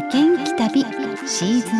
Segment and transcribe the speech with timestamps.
[0.00, 0.80] 負けんき旅
[1.26, 1.70] シーズン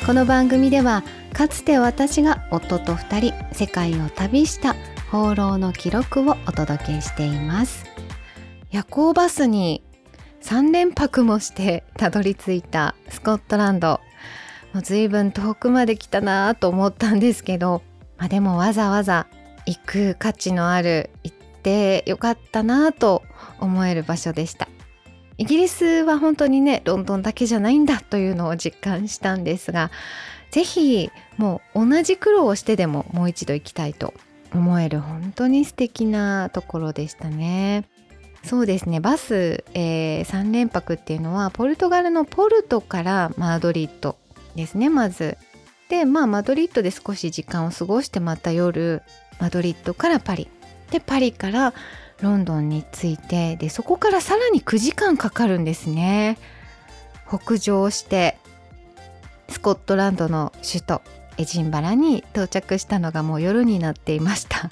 [0.00, 4.74] 2この番組ではかつて私が夫と2人世界を旅した
[5.12, 7.84] 放浪の記録をお届けしています。
[8.72, 9.84] 夜行バスに
[10.40, 14.00] 3連泊もしてたどり着いたスコットランド。
[14.72, 17.82] もう随分遠くまで来たなと思ったんですけど、
[18.18, 19.28] まあ、でもわざわざ
[19.66, 23.22] 行く価値のある行ってよかったなと
[23.60, 24.68] 思える場所でした
[25.38, 29.90] イギリスは本当にねロンドンだけじゃないんだというのを実感したんですが
[30.50, 34.12] 是非もう同じ苦労をしてでももう一度行きたいと
[34.54, 37.88] 思える本当に素敵なところでしたね。
[38.44, 44.16] そうですねバス、えー、3連泊っていうのはポルトガルのポルトからマドリッド
[44.56, 45.38] ですねまず。
[45.88, 49.02] でまあマドリッドで少し時間を過ごしてまた夜
[49.38, 50.48] マドリッドからパリ
[50.92, 51.74] でパリから
[52.20, 56.38] ロンドンに着いてでそこからさらに9時間かかるんですね。
[57.26, 58.36] 北上して
[59.48, 61.02] スコットランドの首都
[61.38, 64.70] エジンバラに到着したのがもう夜になっていました。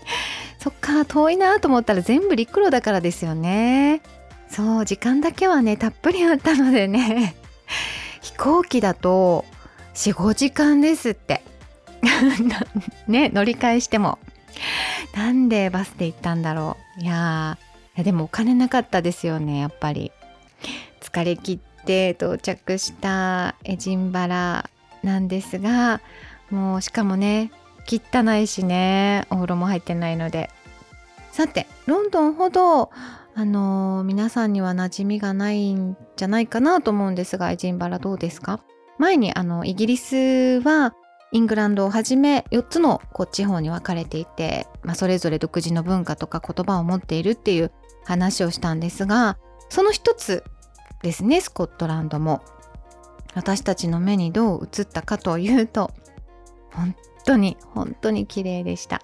[0.60, 4.02] そっか遠いなと思ったら全部陸路だからですよね。
[4.48, 7.34] そう時間だけはねたっぷりあったのでね。
[8.20, 9.44] 飛行機だと
[9.94, 11.42] 45時間ですって。
[13.08, 14.18] ね乗り換えしても。
[15.16, 17.00] なんでバスで行ったんだろう。
[17.02, 17.58] いや
[17.96, 20.12] いやでもお金なかったですよねやっぱり。
[21.00, 24.70] 疲れ切って到着したエジンバラ
[25.02, 26.00] なんですが
[26.50, 27.50] もうしかもね
[27.86, 30.50] 汚いしねお風呂も入ってないので。
[31.32, 32.90] さてロンドンほど
[33.34, 38.60] あのー、皆さんには馴染みがないんじゃないかなと思うんですがエジンバラどうですか？
[38.98, 40.94] 前にあのイギリスは
[41.32, 47.72] イングランドをはじめ4つのこう地方に分かれていて、まあ、それぞれ独自の文化とか言葉を持っているっていう
[48.04, 49.36] 話をしたんですが
[49.68, 50.44] その一つ
[51.02, 52.42] ですねスコットランドも。
[53.34, 55.90] 私たちの目にどう映ったかというと
[56.72, 56.96] 本
[57.26, 59.02] 当に本当に綺麗でした。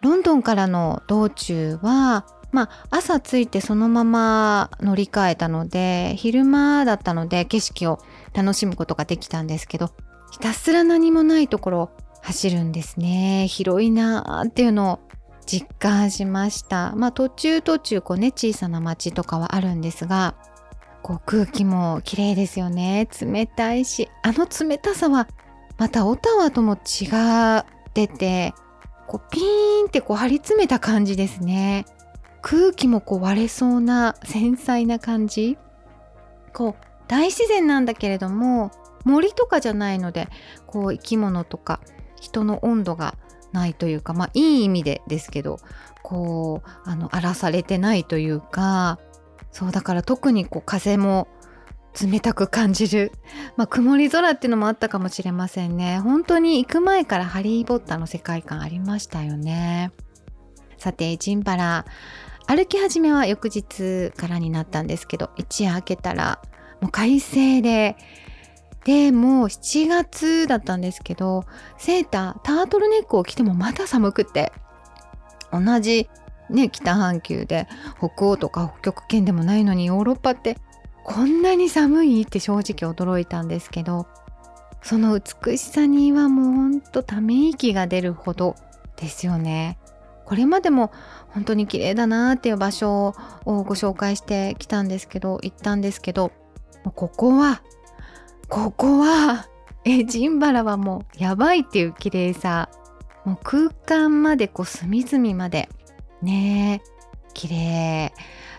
[0.00, 8.00] ロンドンからの道中はまあ朝着いてそのまま乗り換えたので昼間だったので景色を
[8.34, 9.90] 楽しむことができたんですけど
[10.30, 11.90] ひたすら何もないところ
[12.22, 13.46] 走るんですね。
[13.48, 14.98] 広いなーっていうのを
[15.46, 16.92] 実感しました。
[16.96, 20.34] まあ途中途中こうね小さな町とかはあるんですが
[21.02, 23.08] こう空気も綺麗ですよね。
[23.20, 25.28] 冷たいしあの冷たさは
[25.78, 27.06] またオタワとも違
[27.58, 27.64] っ
[27.94, 28.54] てて
[29.06, 31.86] こうピーンってこう張り詰めた感じですね。
[32.42, 35.56] 空気もこう割れそうな繊細な感じ。
[36.52, 38.72] こう大自然なんだけれども
[39.06, 40.28] 森とかじゃないので
[40.66, 41.80] こう生き物とか
[42.20, 43.16] 人の温度が
[43.52, 45.58] ないというかまあいい意味でですけど
[46.02, 48.98] こうあの荒らされてないというか
[49.52, 51.28] そうだから特にこう風も
[51.98, 53.12] 冷たく感じる、
[53.56, 55.98] まあ、曇り空っていうのもあったかもしれませんね。
[56.00, 59.92] 本当に行く前からハリー・ポッターの世界観ありましたよね。
[60.76, 61.86] さてジンバラ
[62.46, 66.42] 歩き始めは翌日からになったんですけど一夜明けたら
[66.82, 67.96] もう快晴で
[68.86, 71.44] でもう7月だったんですけど
[71.76, 74.52] セータータートルネックを着てもまだ寒くて
[75.50, 76.08] 同じ
[76.50, 77.66] ね北半球で
[77.98, 80.56] 北欧とか北極圏でもないのにヨーロッパって
[81.02, 84.06] こんなに寒いって正直驚いたんですけど
[84.82, 88.54] その美しさにはもうほんとため息が出るほど
[88.96, 89.78] ですよね。
[90.24, 90.92] これまでも
[91.30, 93.14] 本当に綺麗だなっていう場所
[93.44, 96.30] をご紹介してきたんですけど行ったんですけど
[96.94, 97.62] ここは
[98.48, 99.48] ここは
[99.84, 102.68] えジンバラはもうやばいっていう綺麗さ。
[103.24, 105.68] もう空間までこう隅々まで。
[106.22, 106.90] ねえ
[107.34, 108.12] 綺麗。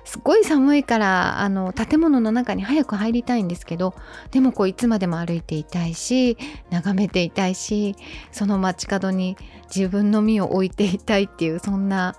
[0.04, 3.94] すごい寒いからあの建物の中に早く入りたいんですけど
[4.32, 6.38] でもこういつまでも歩いていたいし
[6.70, 7.98] 眺めていたいし
[8.32, 12.16] その街角に自分の身を置いていたいっていうそんな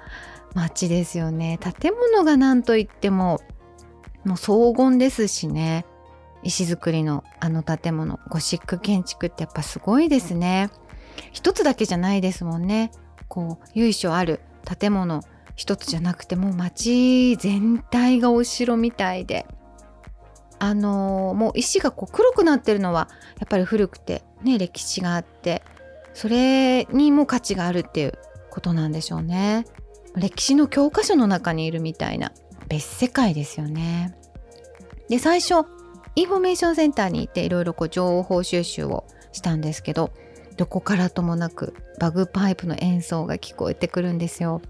[0.54, 1.58] 街ですよね。
[1.80, 3.40] 建物が何といっても
[4.24, 5.86] もう荘厳ですしね。
[6.42, 10.70] 石造りのあの建物ゴシック建築ってやっぱすごいですね。
[11.32, 12.90] 一つだけじゃないですもんね。
[13.28, 14.40] こう由緒ある
[14.78, 15.22] 建物
[15.56, 19.46] 一つじゃなくてもう街全体がお城みたいで。
[20.60, 23.08] あのー、もう石がこう黒くなってるのは
[23.38, 25.62] やっぱり古くてね歴史があって
[26.14, 28.18] それにも価値があるっていう
[28.50, 29.66] ことなんでしょうね。
[30.16, 32.32] 歴史の教科書の中にいるみたいな
[32.68, 34.18] 別世界ですよね。
[35.08, 35.64] で最初
[36.18, 40.10] インフォメーションセンターに行っていろいろ情報収集をしたんですけど
[40.56, 44.60] どこからともなくバグパイプの演奏が聞こえてくるんですよ。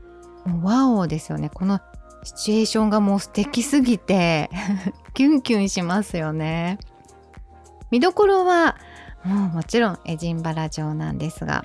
[0.45, 1.49] もうワオですよね。
[1.49, 1.81] この
[2.23, 4.51] シチュエーションがもう素敵すぎて
[5.15, 6.79] キュンキュンしますよね。
[7.91, 8.77] 見どころは
[9.25, 11.65] もうもちろんエジンバラ城なんですが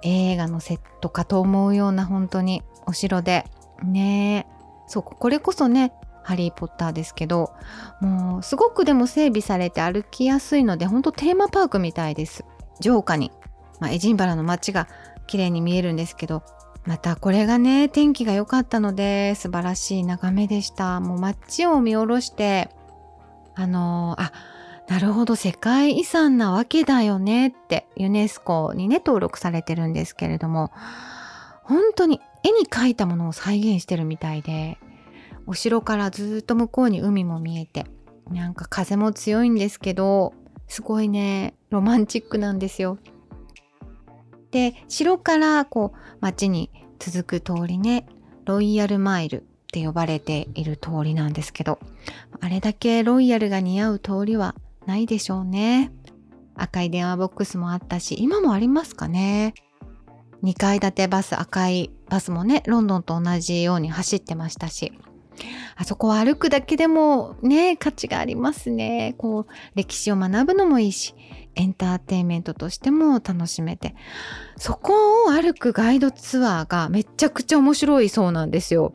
[0.00, 3.44] 映画のセットかと思うような本当にお城で。
[3.84, 4.46] ね
[4.86, 5.92] そうこれこそね
[6.28, 7.54] ハリー・ポッターですけど
[8.02, 12.44] もうすごくでも整備されて歩きやすいので本当テーマパークみたいです。
[12.82, 13.32] 城下に、
[13.80, 14.88] まあ、エジンバラの街が
[15.26, 16.42] 綺麗に見えるんですけど
[16.84, 21.00] またこれがね天気が良かったので素晴らしい眺めでした。
[21.00, 22.68] もう街を見下ろして
[23.54, 24.32] あのー、あ
[24.86, 30.72] なるほど世界遺産なわけだよねってユネスコにね登録されてるんですけれども
[31.62, 34.78] 本当に絵に描いたものを再現してるみたいで
[35.48, 37.86] お城からずっと向こうに海も見えて
[38.30, 40.34] なんか風も強いんですけど
[40.68, 42.98] すごいねロマンチックなんですよ。
[44.50, 48.06] で城からこう町に続く通りね
[48.44, 51.78] ロイヤルマイルって呼ばれている通りなんですけど
[52.40, 54.54] あれだけロイヤルが似合う通りは
[54.86, 55.92] ないでしょうね。
[56.54, 59.54] 赤い電話ボックスもあったし今もありますかね。
[60.42, 64.92] 2階建てバス赤いバスもねロンドンと同じように走ってましたし
[65.80, 69.14] あそこを歩くだけでもね、価値がありますね。
[69.16, 71.14] こう、歴史を学ぶのもいいし、
[71.54, 73.94] エンターテインメントとしても楽しめて、
[74.56, 78.92] そこを歩くガイドツアーがめちゃくちゃ面白いそうなんですよ。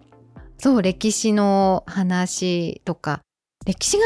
[0.58, 3.22] そう、歴史の話とか、
[3.66, 4.04] 歴史が、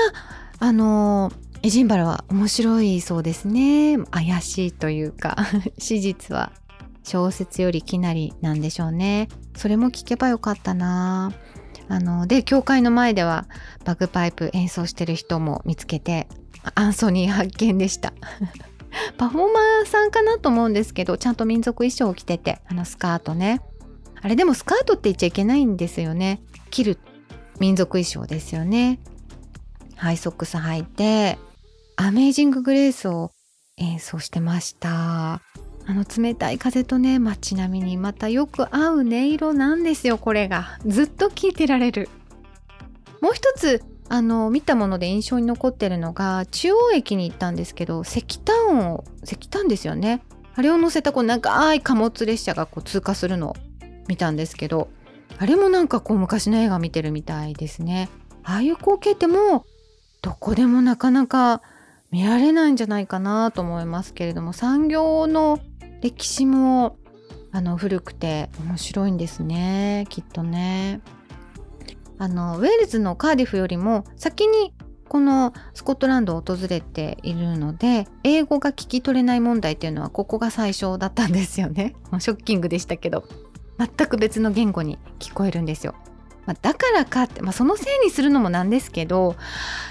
[0.59, 1.31] あの、
[1.63, 3.97] エジンバラは面白いそうですね。
[4.11, 5.35] 怪しいというか、
[5.79, 6.51] 史実は
[7.03, 9.29] 小説よりきなりなんでしょうね。
[9.55, 11.33] それも聞けばよかったな
[11.89, 13.45] あので教会の前では
[13.85, 16.27] バグパイプ演奏してる人も見つけて
[16.75, 18.13] アンソニー発見でした。
[19.17, 23.61] パフォーマーさんかなと思うんですけどちゃんと民族衣装を着ててあのスカートね。
[24.21, 26.41] あれでもスカートって言っちゃいけないんですよね。
[26.71, 26.99] 着る
[27.59, 28.99] 民族衣装ですよね。
[29.95, 31.37] ハイソックス履いて
[31.95, 33.31] アメージンググレースを
[33.77, 35.41] 演奏してました。
[35.89, 40.77] あの冷たい風とね街並みにまたよく合う音色なんですよこれが。
[40.85, 42.09] ずっと聴いてられる。
[43.21, 50.21] もう一つあの見たもので印象に残ってるのが中央駅に行ったんですけど石炭を石炭ですよね。
[50.55, 53.55] あれを乗せたこう長い貨物列車がこう通過するのを
[54.09, 54.89] 見たんですけど
[55.37, 58.09] あれもなんかこう昔の映画見てるみたいですね。
[58.43, 59.63] ああいう光景ってもう
[60.21, 61.61] どこでもなかなか
[62.11, 65.59] 見られないんじゃないかなと思いますけれども産業の
[66.01, 66.97] 歴史も
[67.51, 71.01] あの古くて面白いんですねきっとね。
[72.19, 74.73] あのウェールズのカーディフよりも先に
[75.07, 81.95] このスコットランドを訪れているので英語が聞き取れない問題っていうのはここが最初だったんですよね。
[82.19, 83.23] ショッキングでしたけど
[83.77, 85.95] 全く別の言語に聞こえるんですよ。
[86.45, 89.35] まあ、だからかって、まあ、そのせいにするのもなんですけど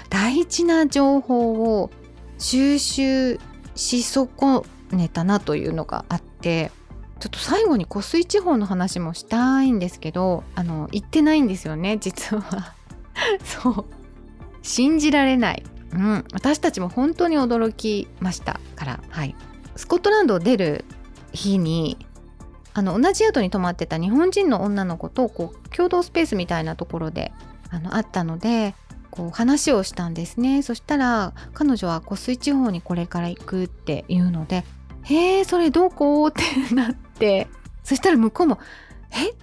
[0.09, 1.91] 大事な情報を
[2.39, 3.39] 収集
[3.75, 4.27] し損
[4.91, 6.71] ねたなというのがあって
[7.19, 12.73] ちょっと最後に湖水地方の話もしたいんですけどあの言ってないんですよね実は。
[13.43, 13.85] そう。
[14.61, 15.63] 信じられない、
[15.93, 18.59] うん、私たちも本当に驚きました。
[18.75, 19.35] からはい。
[19.75, 20.85] スコットランドを出る
[21.31, 21.97] 日に
[22.73, 27.31] あの同じ宿に泊まってた日本人の女の子とこう共同スペースみたいなところで
[27.69, 28.75] あのあったので
[29.09, 30.61] こう話をしたんですね。
[30.61, 34.63] そしたら彼女は湖水地方にこれから行くっていうので
[35.09, 36.27] へえそれどこ？
[36.27, 37.47] ってなって。
[37.83, 38.59] そしたら向こうも
[39.11, 39.33] え？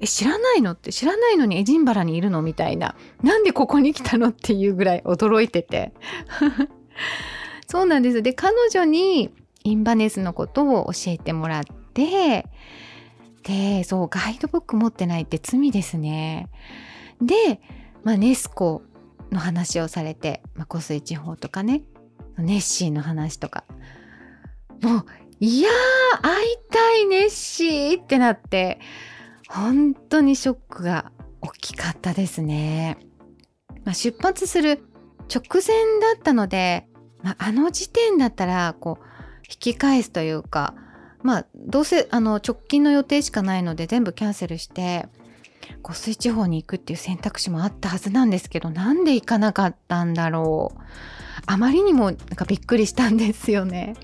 [0.00, 0.72] え知らないの？
[0.72, 2.40] って知らないのにエジンバラにいるの？
[2.40, 4.28] みたいななんでここに来たの？
[4.28, 5.92] っていうぐらい驚いてて。
[7.68, 8.22] そうなんです。
[8.22, 9.34] で彼女に
[9.64, 12.46] インバネスのことを教えてもらって。
[13.42, 16.48] でそうガイドブック持ってないって罪ですね。
[17.20, 17.60] で、
[18.02, 18.82] まあ、ネスコ
[19.30, 21.82] の話をされて、まあ、湖水地方とかね。
[22.38, 23.64] ネッシーの話とか。
[24.84, 25.04] もう
[25.40, 28.78] いやー会いたいネッシーってなって
[29.48, 31.10] 本当にショックが
[31.40, 32.98] 大きかったですね。
[33.84, 34.82] まあ、出発する
[35.34, 36.86] 直前だったので、
[37.22, 39.04] まあ、あの時点だったらこう
[39.50, 40.74] 引き返すというか
[41.22, 45.06] まあどうせあの直近の予定しかないので全部キャンセルして
[45.82, 50.80] 湖水地方に行くっていう選択肢もあったはずなんですけどなんで行かなかったんだろう
[51.46, 53.94] あまりにもなんかびっくりしたんですよね。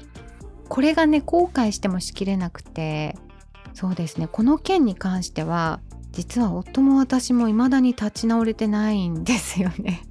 [0.70, 3.16] これがね後悔してもしきれなくて
[3.74, 5.80] そうですねこの件に関しては
[6.12, 10.02] 実は夫も私も未だに立ち直れてないんですよね。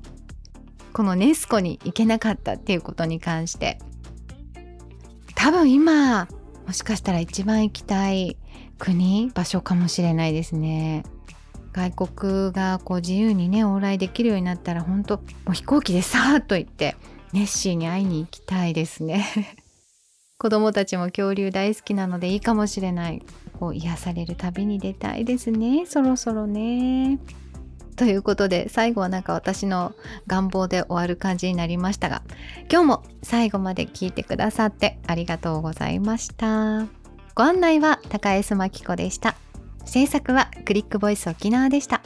[0.93, 3.79] このネスコに行けなかったっていうことに関して
[5.35, 6.27] 多分今
[6.67, 8.37] もしかしたら一番行きたい
[8.77, 11.03] 国場所かもしれないですね。
[11.71, 16.97] 外国がこう自由にね往来できるようになったら本当もう飛行機でさーっと行って
[17.31, 19.55] ネッシーに会いに行きたいですね
[20.39, 23.21] 子供たちも恐竜大好きなのでいいかもしれない。
[23.59, 25.85] こう癒される旅に出たいですね。
[25.85, 27.19] そろそろね。
[27.97, 29.93] ということで最後はなんか私の
[30.27, 32.21] 願望で終わる感じになりましたが
[32.71, 36.87] 今日も最後まで聞いてくださってありがとうございました。
[37.35, 39.35] ご案内は高江須真紀子でした。
[39.83, 42.01] 制作はクリックボイス沖縄でした。